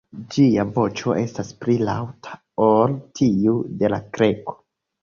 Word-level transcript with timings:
Ĝia 0.35 0.63
voĉo 0.77 1.13
estas 1.23 1.51
pli 1.65 1.77
laŭta 1.91 2.41
ol 2.71 2.99
tiu 3.21 3.63
de 3.85 3.95
la 3.97 4.03
Kreko. 4.19 4.61